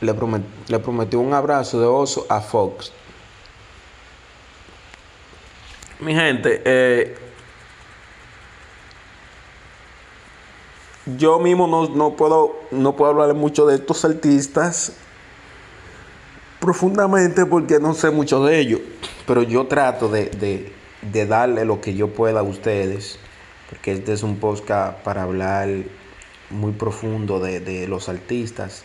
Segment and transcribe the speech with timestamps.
[0.00, 2.92] Le, promet- le prometió un abrazo de oso a Fox.
[6.00, 7.16] Mi gente, eh,
[11.18, 14.94] yo mismo no, no puedo, no puedo hablar mucho de estos artistas
[16.60, 18.80] profundamente porque no sé mucho de ellos,
[19.26, 20.72] pero yo trato de, de-
[21.02, 23.18] de darle lo que yo pueda a ustedes,
[23.70, 25.68] porque este es un podcast para hablar
[26.50, 28.84] muy profundo de, de los artistas.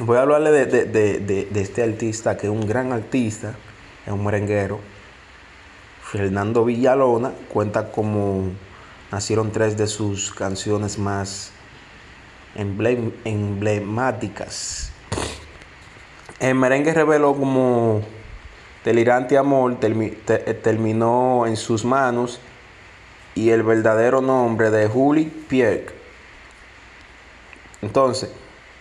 [0.00, 3.54] Voy a hablarle de, de- de- este artista que es un gran artista,
[4.04, 4.80] es un merenguero.
[6.02, 8.50] Fernando Villalona cuenta como
[9.12, 11.52] nacieron tres de sus canciones más
[12.56, 14.90] emblem- emblemáticas.
[16.40, 18.02] El merengue reveló como
[18.84, 22.40] Delirante Amor eh, terminó en sus manos
[23.36, 25.86] y el verdadero nombre de Julie Pierre.
[27.80, 28.30] Entonces,